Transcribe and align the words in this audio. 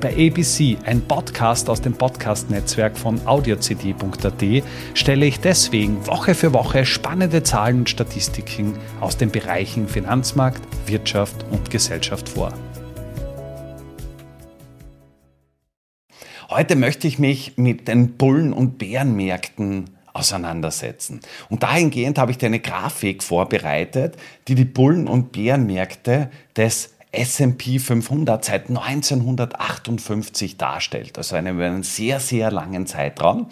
Bei 0.00 0.12
ABC, 0.12 0.76
ein 0.84 1.00
Podcast 1.00 1.70
aus 1.70 1.80
dem 1.80 1.94
Podcast-Netzwerk 1.94 2.98
von 2.98 3.26
audiocd.at, 3.26 4.62
stelle 4.92 5.24
ich 5.24 5.40
deswegen 5.40 6.06
Woche 6.06 6.34
für 6.34 6.52
Woche 6.52 6.84
spannende 6.84 7.42
Zahlen 7.42 7.78
und 7.78 7.90
Statistiken 7.90 8.74
aus 9.00 9.16
den 9.16 9.30
Bereichen 9.30 9.88
Finanzmarkt, 9.88 10.60
Wirtschaft 10.86 11.46
und 11.50 11.70
Gesellschaft 11.70 12.28
vor. 12.28 12.52
Heute 16.50 16.76
möchte 16.76 17.08
ich 17.08 17.18
mich 17.18 17.56
mit 17.56 17.88
den 17.88 18.18
Bullen- 18.18 18.52
und 18.52 18.76
Bärenmärkten 18.76 19.96
auseinandersetzen. 20.12 21.20
Und 21.48 21.62
dahingehend 21.62 22.18
habe 22.18 22.32
ich 22.32 22.38
dir 22.38 22.46
eine 22.46 22.60
Grafik 22.60 23.22
vorbereitet, 23.22 24.16
die 24.46 24.54
die 24.54 24.66
Bullen- 24.66 25.08
und 25.08 25.32
Bärenmärkte 25.32 26.30
des 26.54 26.95
S&P 27.12 27.78
500 27.78 28.44
seit 28.44 28.68
1958 28.68 30.56
darstellt, 30.56 31.16
also 31.18 31.36
einen, 31.36 31.60
einen 31.60 31.82
sehr, 31.82 32.20
sehr 32.20 32.50
langen 32.50 32.86
Zeitraum. 32.86 33.48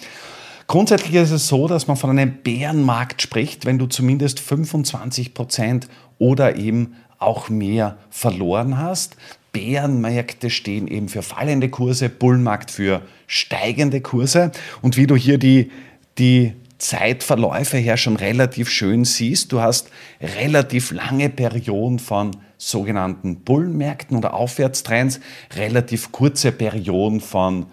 Grundsätzlich 0.66 1.14
ist 1.14 1.30
es 1.30 1.48
so, 1.48 1.68
dass 1.68 1.86
man 1.86 1.96
von 1.96 2.10
einem 2.10 2.36
Bärenmarkt 2.42 3.20
spricht, 3.20 3.66
wenn 3.66 3.78
du 3.78 3.86
zumindest 3.86 4.40
25 4.40 5.34
Prozent 5.34 5.88
oder 6.18 6.56
eben 6.56 6.96
auch 7.18 7.48
mehr 7.48 7.98
verloren 8.10 8.78
hast. 8.78 9.16
Bärenmärkte 9.52 10.50
stehen 10.50 10.88
eben 10.88 11.08
für 11.08 11.22
fallende 11.22 11.68
Kurse, 11.68 12.08
Bullmarkt 12.08 12.70
für 12.70 13.02
steigende 13.26 14.00
Kurse. 14.00 14.52
Und 14.82 14.96
wie 14.96 15.06
du 15.06 15.16
hier 15.16 15.38
die, 15.38 15.70
die 16.18 16.54
Zeitverläufe 16.78 17.78
her 17.78 17.96
schon 17.96 18.16
relativ 18.16 18.68
schön 18.68 19.04
siehst, 19.04 19.52
du 19.52 19.60
hast 19.60 19.90
relativ 20.20 20.90
lange 20.90 21.30
Perioden 21.30 21.98
von 21.98 22.36
sogenannten 22.58 23.40
Bullenmärkten 23.40 24.16
oder 24.16 24.34
Aufwärtstrends, 24.34 25.20
relativ 25.54 26.12
kurze 26.12 26.52
Perioden 26.52 27.20
von 27.20 27.66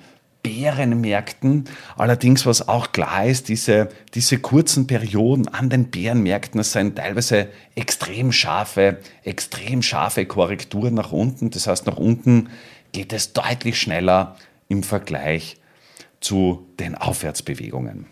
Bärenmärkten. 0.43 1.65
Allerdings, 1.97 2.45
was 2.45 2.67
auch 2.67 2.91
klar 2.91 3.25
ist, 3.25 3.47
diese, 3.47 3.89
diese 4.13 4.39
kurzen 4.39 4.87
Perioden 4.87 5.47
an 5.47 5.69
den 5.69 5.91
Bärenmärkten, 5.91 6.57
das 6.57 6.71
sind 6.71 6.95
teilweise 6.95 7.49
extrem 7.75 8.31
scharfe, 8.31 8.99
extrem 9.23 9.81
scharfe 9.81 10.25
Korrekturen 10.25 10.95
nach 10.95 11.11
unten. 11.11 11.51
Das 11.51 11.67
heißt, 11.67 11.85
nach 11.85 11.97
unten 11.97 12.49
geht 12.91 13.13
es 13.13 13.33
deutlich 13.33 13.79
schneller 13.79 14.35
im 14.67 14.83
Vergleich 14.83 15.57
zu 16.19 16.67
den 16.79 16.95
Aufwärtsbewegungen. 16.95 18.07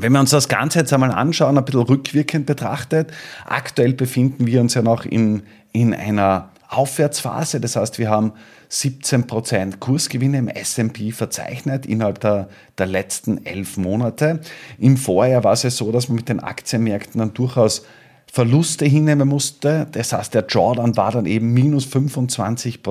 Wenn 0.00 0.12
wir 0.12 0.20
uns 0.20 0.30
das 0.30 0.48
Ganze 0.48 0.78
jetzt 0.78 0.92
einmal 0.92 1.10
anschauen, 1.10 1.58
ein 1.58 1.64
bisschen 1.64 1.82
rückwirkend 1.82 2.46
betrachtet, 2.46 3.10
aktuell 3.44 3.94
befinden 3.94 4.46
wir 4.46 4.60
uns 4.60 4.74
ja 4.74 4.82
noch 4.82 5.04
in, 5.04 5.42
in 5.72 5.92
einer 5.92 6.50
Aufwärtsphase. 6.68 7.60
Das 7.60 7.74
heißt, 7.74 7.98
wir 7.98 8.08
haben 8.08 8.32
17% 8.70 9.78
Kursgewinne 9.78 10.38
im 10.38 10.48
S&P 10.48 11.10
verzeichnet 11.10 11.84
innerhalb 11.84 12.20
der, 12.20 12.48
der 12.76 12.86
letzten 12.86 13.44
elf 13.44 13.76
Monate. 13.76 14.40
Im 14.78 14.96
Vorjahr 14.96 15.42
war 15.42 15.54
es 15.54 15.64
ja 15.64 15.70
so, 15.70 15.90
dass 15.90 16.08
man 16.08 16.16
mit 16.16 16.28
den 16.28 16.40
Aktienmärkten 16.40 17.18
dann 17.18 17.34
durchaus 17.34 17.84
Verluste 18.30 18.84
hinnehmen 18.84 19.26
musste. 19.26 19.88
Das 19.90 20.12
heißt, 20.12 20.32
der 20.34 20.42
Drawdown 20.42 20.96
war 20.96 21.10
dann 21.10 21.26
eben 21.26 21.52
minus 21.54 21.86
25 21.86 22.82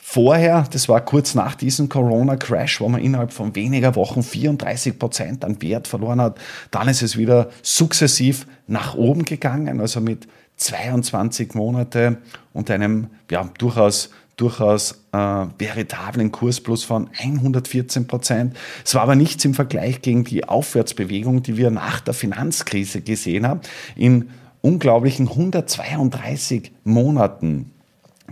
Vorher, 0.00 0.64
das 0.70 0.88
war 0.88 1.04
kurz 1.04 1.34
nach 1.34 1.54
diesem 1.54 1.88
Corona-Crash, 1.88 2.80
wo 2.80 2.88
man 2.88 3.02
innerhalb 3.02 3.32
von 3.32 3.54
weniger 3.54 3.94
Wochen 3.96 4.22
34 4.22 4.98
Prozent 4.98 5.44
an 5.44 5.60
Wert 5.60 5.86
verloren 5.86 6.20
hat, 6.20 6.38
dann 6.70 6.88
ist 6.88 7.02
es 7.02 7.18
wieder 7.18 7.50
sukzessiv 7.62 8.46
nach 8.66 8.94
oben 8.94 9.24
gegangen, 9.24 9.80
also 9.80 10.00
mit 10.00 10.26
22 10.56 11.54
Monate 11.54 12.18
und 12.52 12.70
einem 12.70 13.08
ja, 13.30 13.50
durchaus 13.58 14.10
durchaus 14.38 15.04
äh, 15.12 15.46
veritablen 15.58 16.32
Kursplus 16.32 16.84
von 16.84 17.10
114 17.18 18.06
Prozent. 18.06 18.56
Es 18.84 18.94
war 18.94 19.02
aber 19.02 19.16
nichts 19.16 19.44
im 19.44 19.52
Vergleich 19.52 20.00
gegen 20.00 20.24
die 20.24 20.44
Aufwärtsbewegung, 20.44 21.42
die 21.42 21.56
wir 21.56 21.70
nach 21.70 22.00
der 22.00 22.14
Finanzkrise 22.14 23.02
gesehen 23.02 23.46
haben. 23.46 23.60
In 23.96 24.30
unglaublichen 24.62 25.28
132 25.28 26.72
Monaten, 26.84 27.72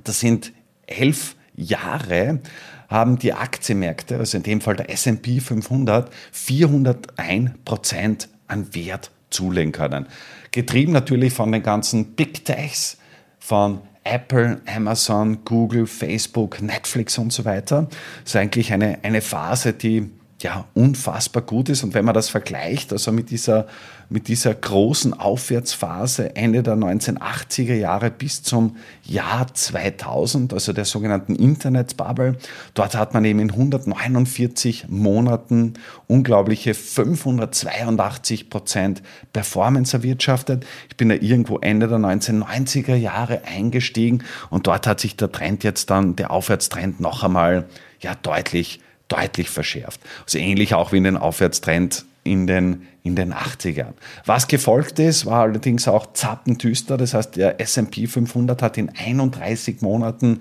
das 0.05 0.21
sind 0.21 0.53
elf 0.87 1.35
Jahre, 1.56 2.41
haben 2.89 3.19
die 3.19 3.33
Aktienmärkte, 3.33 4.19
also 4.19 4.37
in 4.37 4.43
dem 4.44 4.61
Fall 4.61 4.77
der 4.77 4.91
S&P 4.91 5.41
500, 5.41 6.11
401 6.33 7.50
Prozent 7.65 8.28
an 8.47 8.75
Wert 8.75 9.11
zulegen 9.31 9.72
können. 9.72 10.06
Getrieben 10.53 10.93
natürlich 10.93 11.33
von 11.33 11.50
den 11.50 11.62
ganzen 11.62 12.15
Big 12.15 12.44
Techs, 12.44 12.99
von 13.39 13.81
Apple, 14.05 14.61
Amazon, 14.67 15.44
Google, 15.44 15.87
Facebook, 15.87 16.62
Netflix 16.62 17.19
und 17.19 17.33
so 17.33 17.44
weiter. 17.44 17.88
Das 18.23 18.31
ist 18.31 18.37
eigentlich 18.37 18.73
eine, 18.73 18.99
eine 19.03 19.21
Phase, 19.21 19.73
die 19.73 20.11
ja 20.42 20.66
unfassbar 20.74 21.42
gut 21.42 21.69
ist. 21.69 21.82
Und 21.82 21.94
wenn 21.94 22.04
man 22.04 22.14
das 22.14 22.28
vergleicht, 22.28 22.92
also 22.92 23.12
mit 23.12 23.30
dieser 23.30 23.66
mit 24.08 24.28
dieser 24.28 24.54
großen 24.54 25.14
Aufwärtsphase 25.14 26.36
Ende 26.36 26.62
der 26.62 26.76
1980er 26.76 27.74
Jahre 27.74 28.10
bis 28.10 28.42
zum 28.42 28.76
Jahr 29.02 29.52
2000, 29.52 30.52
also 30.52 30.72
der 30.72 30.84
sogenannten 30.84 31.34
Internetbubble. 31.34 32.36
Dort 32.75 32.94
hat 32.94 33.14
man 33.14 33.25
eben 33.25 33.41
in 33.41 33.50
149 33.50 34.86
Monaten 34.88 35.75
unglaubliche 36.06 36.75
582 36.75 38.48
Prozent 38.48 39.02
Performance 39.32 39.96
erwirtschaftet. 39.96 40.64
Ich 40.88 40.96
bin 40.96 41.08
da 41.08 41.16
irgendwo 41.16 41.58
Ende 41.58 41.88
der 41.88 41.98
1990er 41.98 42.94
Jahre 42.94 43.42
eingestiegen 43.44 44.22
und 44.50 44.69
dort 44.69 44.86
hat 44.86 45.00
sich 45.00 45.16
der 45.16 45.32
Trend 45.32 45.64
jetzt 45.64 45.91
dann, 45.91 46.14
der 46.14 46.30
Aufwärtstrend 46.30 47.00
noch 47.00 47.25
einmal 47.25 47.66
ja 48.00 48.14
deutlich 48.14 48.80
deutlich 49.09 49.50
verschärft. 49.50 50.00
Also 50.25 50.39
ähnlich 50.39 50.75
auch 50.75 50.93
wie 50.93 50.99
in 50.99 51.05
den 51.05 51.17
Aufwärtstrend 51.17 52.05
in 52.25 52.47
den, 52.47 52.87
in 53.05 53.15
den 53.15 53.33
80ern. 53.33 53.93
Was 54.25 54.49
gefolgt 54.49 54.99
ist, 54.99 55.27
war 55.27 55.43
allerdings 55.43 55.89
auch 55.89 56.12
zappendüster. 56.12 56.97
Das 56.97 57.15
heißt, 57.15 57.37
der 57.37 57.61
S&P 57.61 58.06
500 58.06 58.61
hat 58.62 58.77
in 58.78 58.91
31 58.91 59.81
Monaten 59.81 60.41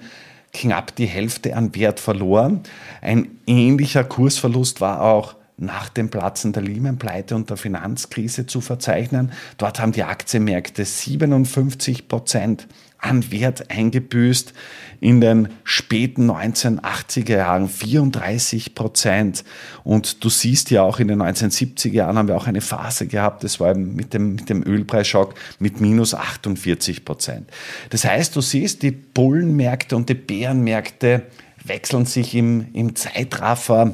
knapp 0.54 0.96
die 0.96 1.06
Hälfte 1.06 1.56
an 1.56 1.76
Wert 1.76 2.00
verloren. 2.00 2.62
Ein 3.02 3.40
ähnlicher 3.46 4.04
Kursverlust 4.04 4.82
war 4.82 5.02
auch 5.02 5.36
nach 5.58 5.90
dem 5.90 6.10
Platzen 6.10 6.54
der 6.54 6.64
Lehman-Pleite 6.64 7.36
und 7.36 7.50
der 7.50 7.58
Finanzkrise 7.58 8.46
zu 8.46 8.62
verzeichnen. 8.62 9.32
Dort 9.58 9.80
haben 9.80 9.92
die 9.92 10.04
Aktienmärkte 10.04 10.84
57 10.84 12.08
Prozent 12.08 12.68
an 12.98 13.32
Wert 13.32 13.70
eingebüßt. 13.70 14.54
In 15.00 15.22
den 15.22 15.50
späten 15.64 16.32
1980er 16.32 17.38
Jahren 17.38 17.70
34 17.70 18.76
Prozent. 18.76 19.44
Und 19.84 20.24
du 20.24 20.30
siehst 20.30 20.72
ja 20.72 20.84
auch 20.84 21.00
in 21.00 21.10
den 21.10 21.22
1970er 21.22 21.92
Jahren 21.92 22.18
haben 22.18 22.28
wir 22.28 22.36
auch 22.36 22.48
eine 22.48 22.62
Phase 22.62 23.06
gehabt, 23.06 23.44
das 23.44 23.60
war 23.60 23.76
mit 23.76 24.14
dem, 24.14 24.36
mit 24.36 24.50
dem 24.50 24.64
Ölpreisschock 24.64 25.36
mit 25.60 25.82
minus 25.82 26.14
48 26.14 27.06
Prozent. 27.06 27.50
Das 27.90 28.06
heißt, 28.06 28.36
du 28.36 28.42
siehst, 28.42 28.82
die 28.82 28.92
Bullenmärkte 28.92 29.96
und 29.96 30.10
die 30.10 30.16
Bärenmärkte 30.16 31.24
wechseln 31.64 32.06
sich 32.06 32.34
im, 32.36 32.68
im 32.74 32.96
Zeitraffer 32.96 33.94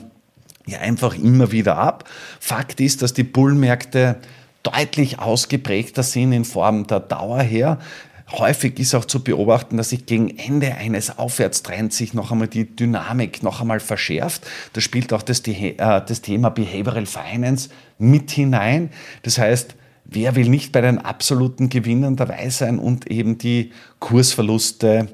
ja 0.67 0.79
einfach 0.79 1.15
immer 1.15 1.51
wieder 1.51 1.77
ab. 1.77 2.07
Fakt 2.39 2.79
ist, 2.79 3.01
dass 3.01 3.13
die 3.13 3.23
Bullenmärkte 3.23 4.17
deutlich 4.63 5.19
ausgeprägter 5.19 6.03
sind 6.03 6.33
in 6.33 6.45
Form 6.45 6.85
der 6.87 6.99
Dauer 6.99 7.41
her. 7.41 7.79
Häufig 8.33 8.79
ist 8.79 8.95
auch 8.95 9.05
zu 9.05 9.23
beobachten, 9.23 9.77
dass 9.77 9.89
sich 9.89 10.05
gegen 10.05 10.37
Ende 10.37 10.75
eines 10.75 11.17
Aufwärtstrends 11.17 11.97
sich 11.97 12.13
noch 12.13 12.31
einmal 12.31 12.47
die 12.47 12.75
Dynamik 12.75 13.43
noch 13.43 13.59
einmal 13.59 13.81
verschärft. 13.81 14.47
Da 14.73 14.81
spielt 14.81 15.11
auch 15.11 15.21
das, 15.21 15.45
äh, 15.47 15.75
das 15.77 16.21
Thema 16.21 16.49
Behavioral 16.49 17.05
Finance 17.05 17.69
mit 17.97 18.31
hinein. 18.31 18.89
Das 19.23 19.37
heißt, 19.37 19.75
wer 20.05 20.35
will 20.35 20.49
nicht 20.49 20.71
bei 20.71 20.81
den 20.81 20.97
absoluten 20.97 21.69
Gewinnern 21.69 22.15
dabei 22.15 22.49
sein 22.49 22.79
und 22.79 23.11
eben 23.11 23.37
die 23.37 23.71
Kursverluste 23.99 25.09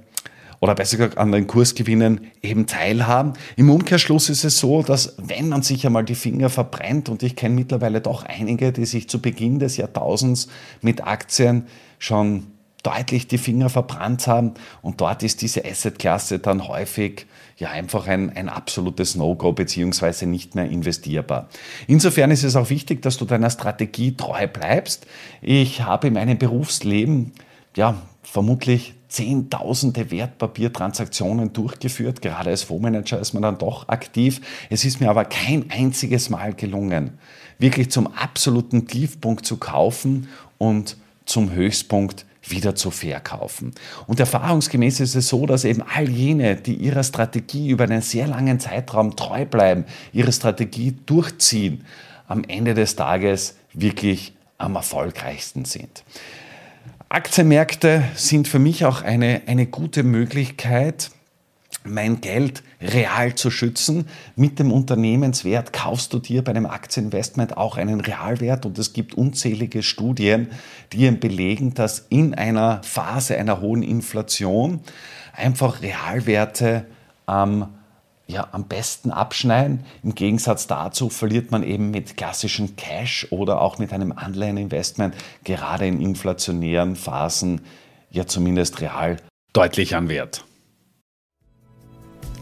oder 0.59 0.75
besser 0.75 0.97
gesagt 0.97 1.17
an 1.17 1.31
den 1.31 1.47
Kursgewinnen 1.47 2.31
eben 2.41 2.65
teilhaben. 2.65 3.33
Im 3.55 3.69
Umkehrschluss 3.69 4.29
ist 4.29 4.43
es 4.43 4.59
so, 4.59 4.81
dass 4.81 5.15
wenn 5.17 5.49
man 5.49 5.61
sich 5.61 5.85
einmal 5.85 6.03
die 6.03 6.15
Finger 6.15 6.49
verbrennt, 6.49 7.09
und 7.09 7.21
ich 7.21 7.35
kenne 7.35 7.55
mittlerweile 7.55 8.01
doch 8.01 8.23
einige, 8.23 8.71
die 8.71 8.85
sich 8.85 9.07
zu 9.07 9.21
Beginn 9.21 9.59
des 9.59 9.77
Jahrtausends 9.77 10.47
mit 10.81 11.05
Aktien 11.05 11.67
schon 11.99 12.47
deutlich 12.88 13.28
die 13.28 13.38
Finger 13.38 13.69
verbrannt 13.69 14.28
haben. 14.28 14.54
Und 14.81 15.01
dort 15.01 15.22
ist 15.24 15.42
diese 15.42 15.66
Assetklasse 15.66 16.39
dann 16.39 16.68
häufig 16.68 17.25
ja 17.57 17.69
einfach 17.69 18.07
ein, 18.07 18.30
ein 18.36 18.50
absolutes 18.50 19.16
No-Go 19.16 19.51
beziehungsweise 19.51 20.25
nicht 20.25 20.56
mehr 20.56 20.69
investierbar. 20.69 21.50
Insofern 21.88 22.31
ist 22.31 22.44
es 22.44 22.56
auch 22.56 22.69
wichtig, 22.69 23.01
dass 23.01 23.18
du 23.18 23.25
deiner 23.25 23.50
Strategie 23.50 24.16
treu 24.16 24.48
bleibst. 24.48 25.06
Ich 25.42 25.81
habe 25.81 26.07
in 26.07 26.13
meinem 26.13 26.38
Berufsleben 26.38 27.34
ja 27.75 27.95
vermutlich 28.24 28.94
zehntausende 29.10 30.12
Wertpapiertransaktionen 30.12 31.54
durchgeführt. 31.54 32.22
Gerade 32.22 32.51
als 32.51 32.63
Fondsmanager 32.63 33.19
ist 33.19 33.34
man 33.34 33.44
dann 33.44 33.57
doch 33.57 33.88
aktiv. 33.89 34.42
Es 34.69 34.86
ist 34.86 35.00
mir 35.01 35.10
aber 35.10 35.25
kein 35.25 35.72
einziges 35.72 36.30
Mal 36.30 36.54
gelungen, 36.54 37.18
wirklich 37.57 37.89
zum 37.89 38.07
absoluten 38.07 38.88
Tiefpunkt 38.88 39.45
zu 39.45 39.57
kaufen 39.57 40.28
und 40.57 40.98
zum 41.25 41.51
Höchstpunkt 41.51 42.25
wieder 42.51 42.75
zu 42.75 42.91
verkaufen. 42.91 43.73
Und 44.05 44.19
erfahrungsgemäß 44.19 44.99
ist 44.99 45.15
es 45.15 45.27
so, 45.29 45.45
dass 45.45 45.63
eben 45.63 45.81
all 45.81 46.09
jene, 46.09 46.55
die 46.55 46.75
ihrer 46.75 47.03
Strategie 47.03 47.69
über 47.69 47.85
einen 47.85 48.01
sehr 48.01 48.27
langen 48.27 48.59
Zeitraum 48.59 49.15
treu 49.15 49.45
bleiben, 49.45 49.85
ihre 50.13 50.31
Strategie 50.31 50.95
durchziehen, 51.05 51.85
am 52.27 52.44
Ende 52.44 52.73
des 52.73 52.95
Tages 52.95 53.55
wirklich 53.73 54.33
am 54.57 54.75
erfolgreichsten 54.75 55.65
sind. 55.65 56.03
Aktienmärkte 57.09 58.03
sind 58.15 58.47
für 58.47 58.59
mich 58.59 58.83
auch 58.83 59.01
eine, 59.01 59.43
eine 59.47 59.65
gute 59.65 60.03
Möglichkeit, 60.03 61.11
mein 61.88 62.22
Geld 62.22 62.63
real 62.81 63.36
zu 63.36 63.51
schützen. 63.51 64.07
Mit 64.36 64.60
dem 64.60 64.72
Unternehmenswert 64.72 65.74
kaufst 65.74 66.13
du 66.13 66.19
dir 66.19 66.44
bei 66.44 66.51
einem 66.51 66.66
Aktieninvestment 66.66 67.57
auch 67.57 67.78
einen 67.78 68.01
Realwert 68.01 68.66
und 68.66 68.78
es 68.78 68.94
gibt 68.94 69.16
unzählige 69.16 69.84
Studien, 69.84 70.50
die 70.94 71.10
belegen, 71.12 71.74
dass 71.74 72.06
in 72.10 72.34
einer 72.34 72.81
Phase 72.84 73.38
einer 73.38 73.62
hohen 73.62 73.84
Inflation 73.84 74.81
einfach 75.34 75.81
Realwerte 75.81 76.86
am 77.25 77.69
ja, 78.28 78.50
am 78.51 78.66
besten 78.66 79.12
abschneiden. 79.12 79.86
Im 80.04 80.13
Gegensatz 80.13 80.68
dazu 80.68 81.10
verliert 81.10 81.51
man 81.51 81.63
eben 81.63 81.92
mit 81.92 82.18
klassischen 82.18 82.75
Cash 82.75 83.28
oder 83.31 83.62
auch 83.62 83.80
mit 83.80 83.94
einem 83.94 84.12
Anleiheninvestment 84.12 85.16
gerade 85.45 85.88
in 85.88 86.01
inflationären 86.01 86.95
Phasen 86.95 87.62
ja 88.12 88.28
zumindest 88.28 88.81
real 88.81 89.18
deutlich 89.54 89.95
an 89.95 90.10
Wert. 90.10 90.46